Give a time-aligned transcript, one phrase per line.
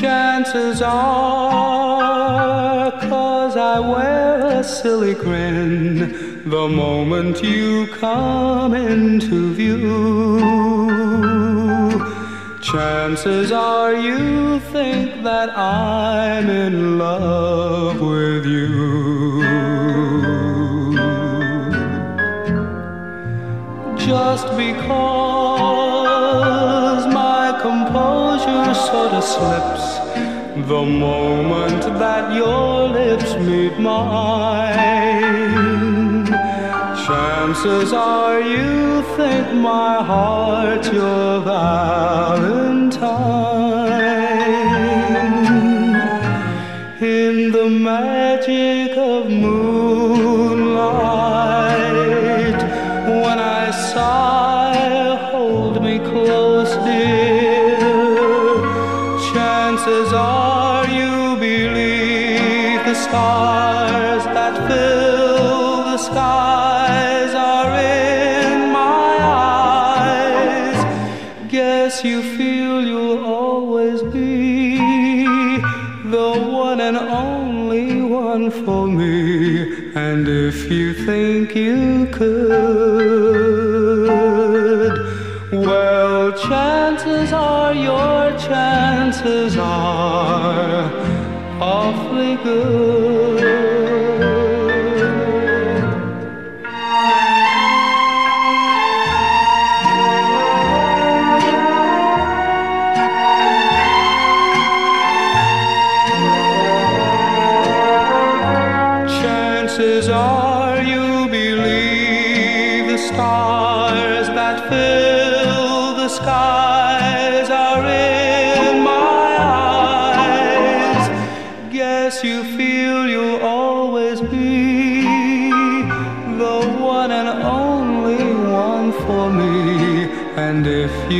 [0.00, 1.82] Chances are,
[3.10, 10.38] cause I wear a silly grin the moment you come into view.
[12.62, 19.42] Chances are you think that I'm in love with you.
[23.96, 25.17] Just because
[28.74, 29.98] sort of slips
[30.66, 35.08] the moment that your lips meet mine.
[37.06, 42.68] Chances are you think my heart's your valentine.
[47.00, 48.87] In the magic
[87.72, 90.90] your chances are
[91.60, 93.77] awfully good.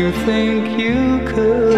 [0.08, 1.74] You think you could,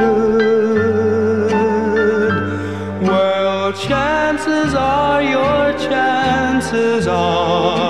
[3.02, 7.89] well, chances are your chances are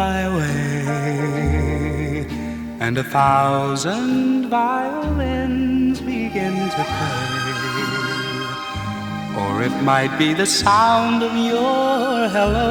[0.00, 1.90] my way,
[2.84, 7.36] and a thousand violins begin to play.
[9.42, 12.70] Or it might be the sound of your hello,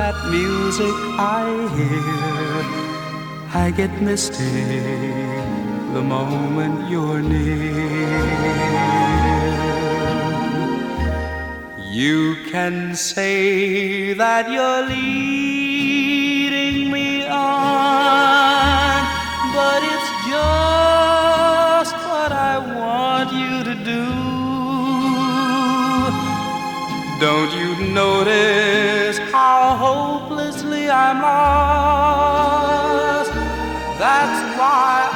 [0.00, 0.96] that music
[1.42, 1.44] I
[1.76, 2.64] hear.
[3.64, 4.56] I get misty
[5.96, 9.09] the moment you're near.
[12.00, 19.04] You can say that you're leading me on,
[19.52, 24.04] but it's just what I want you to do.
[27.20, 33.30] Don't you notice how hopelessly I'm lost?
[33.98, 35.09] That's why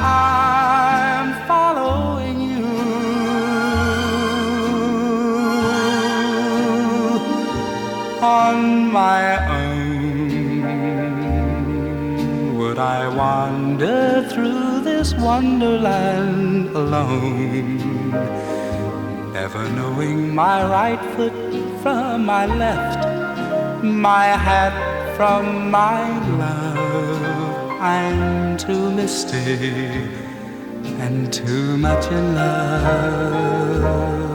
[13.45, 17.77] wander through this wonderland alone?
[19.33, 21.37] Never knowing my right foot
[21.83, 23.01] from my left,
[23.83, 24.75] my hat
[25.17, 27.81] from my glove.
[27.95, 29.59] I'm too misty
[31.03, 34.34] and too much in love.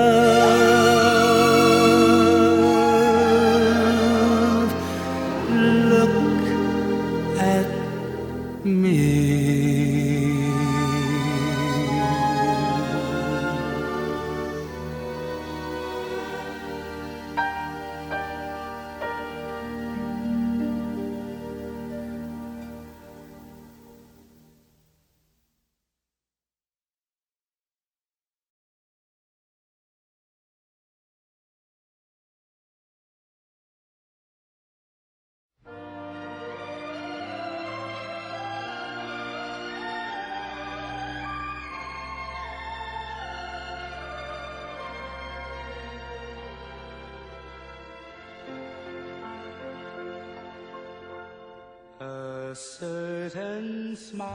[52.51, 54.27] a certain smile,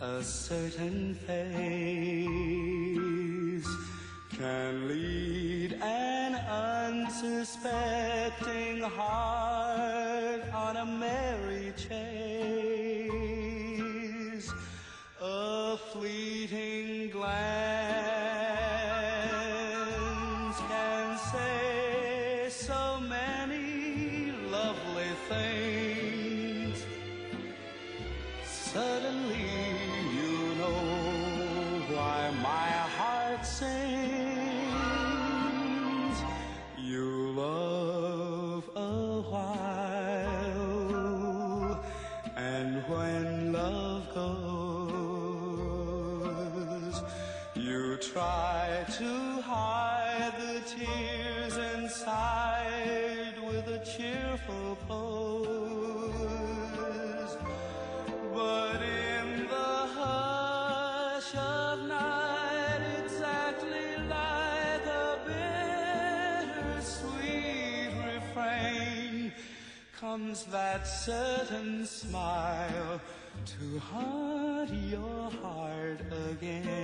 [0.00, 1.81] a certain face.
[70.72, 72.98] that certain smile
[73.44, 76.00] to haunt your heart
[76.30, 76.81] again.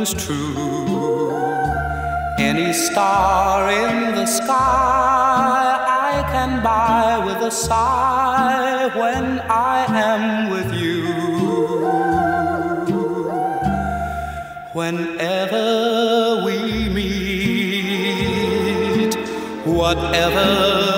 [0.00, 1.30] comes true.
[2.38, 5.76] Any star in the sky
[6.08, 11.04] I can buy with a sigh when I am with you.
[14.72, 18.34] Whenever we meet,
[19.66, 20.89] whatever.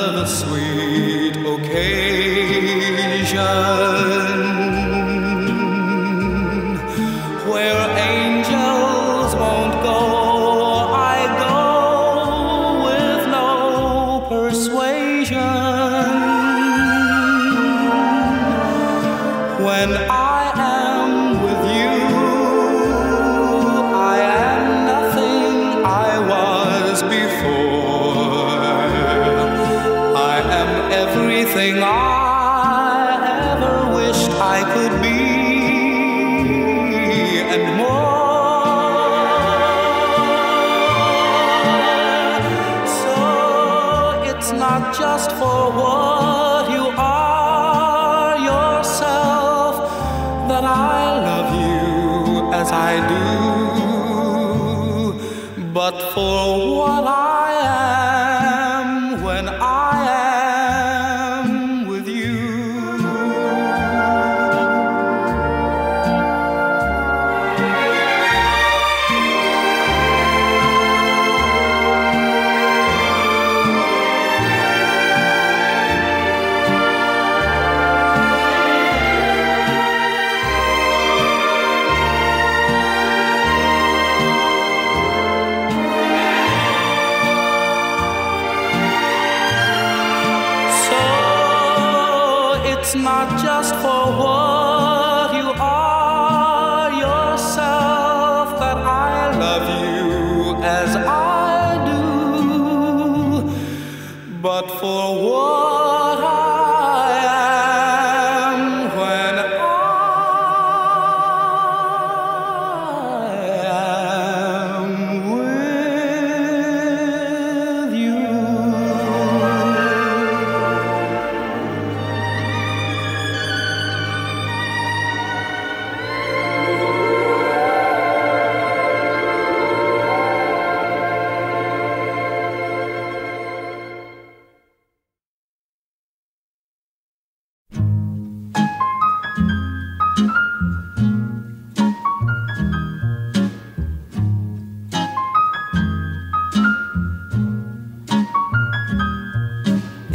[45.39, 49.75] For what you are yourself
[50.49, 53.25] that I love you as I do,
[55.73, 56.43] but for
[56.77, 57.22] what I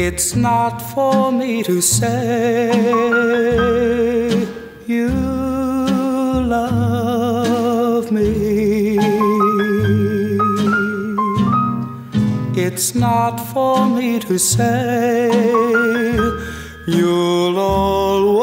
[0.09, 2.71] It's not for me to say
[4.87, 5.09] you
[6.55, 8.97] love me.
[12.55, 15.29] It's not for me to say
[16.87, 18.36] you'll always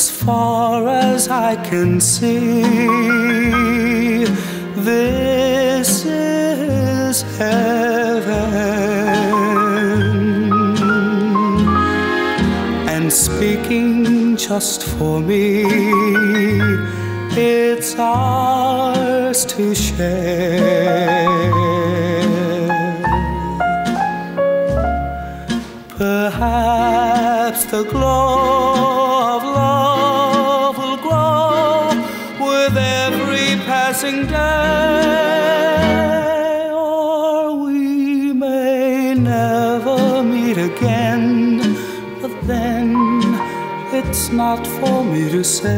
[0.00, 2.62] as far as I can see.
[4.90, 8.30] This is heaven
[12.94, 15.64] and speaking just for me.
[17.36, 21.28] It's ours to share.
[25.98, 28.79] Perhaps the glow
[44.58, 45.70] for me to say.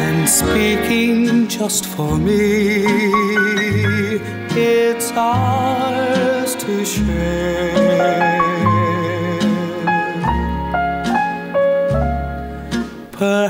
[0.00, 2.84] and speaking just for me.
[4.50, 8.27] It's ours to share.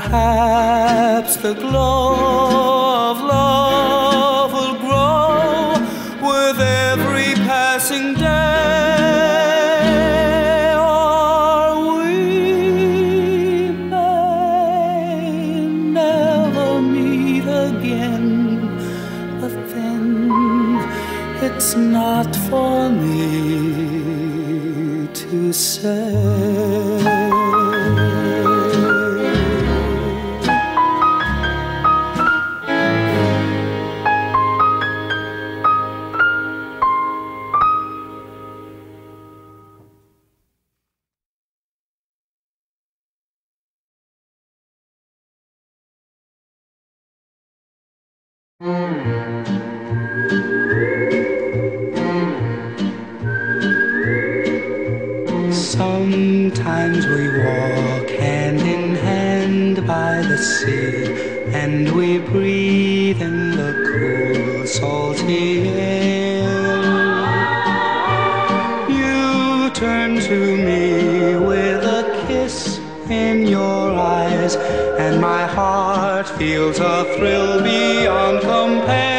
[0.09, 2.28] Perhaps the glow
[73.59, 74.55] your eyes,
[75.03, 79.18] and my heart feels a thrill beyond compare.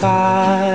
[0.00, 0.69] sky.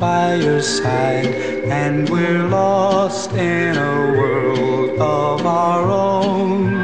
[0.00, 1.26] by your side,
[1.68, 6.74] and we're lost in a world of our own.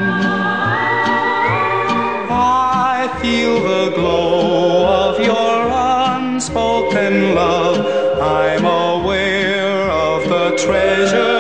[2.31, 7.79] I feel the glow of your unspoken love,
[8.21, 11.36] I'm aware of the treasure.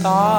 [0.00, 0.29] star.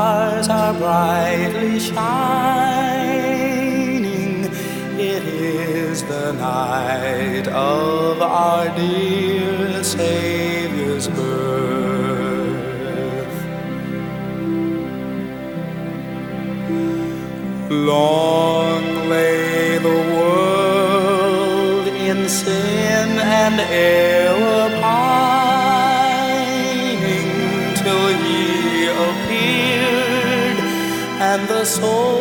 [31.52, 32.21] the soul.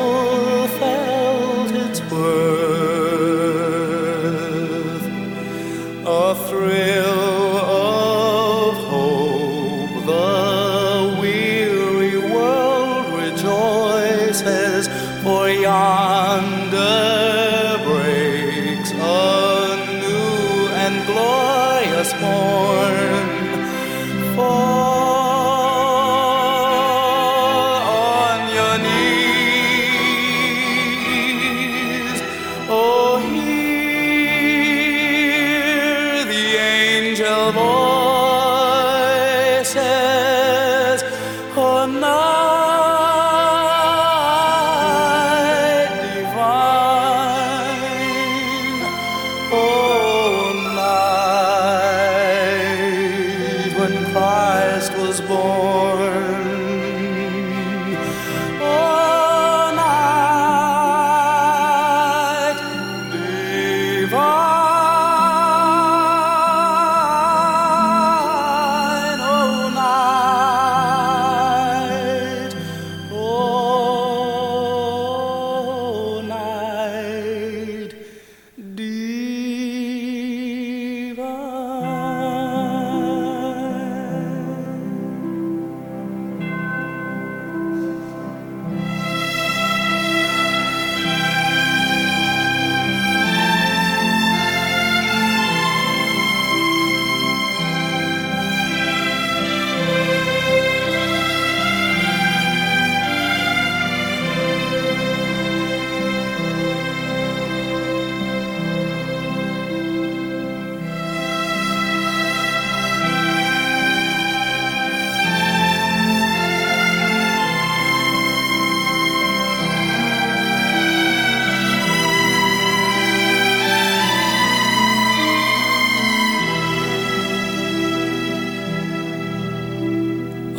[39.74, 41.02] faces
[41.56, 42.29] or oh, not.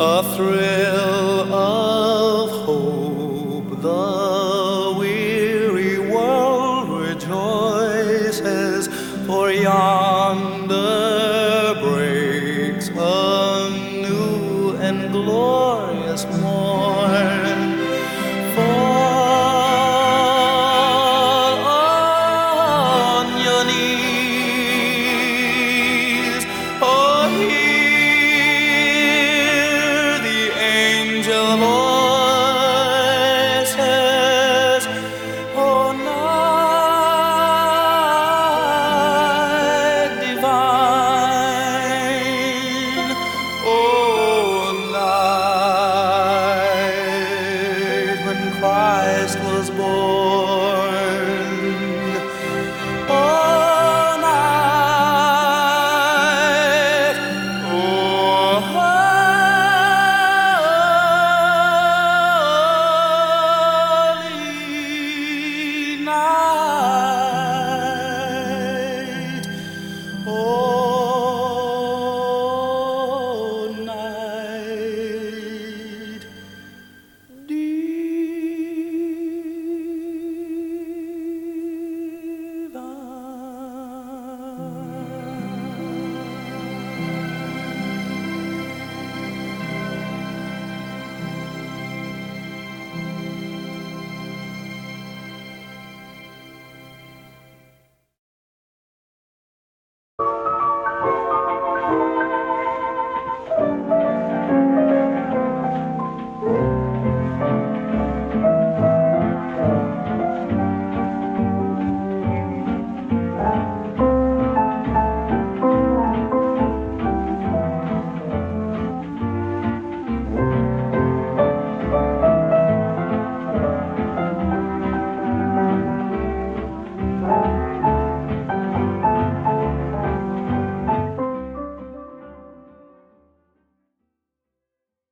[0.00, 3.82] a thrill of hope.
[3.82, 4.21] The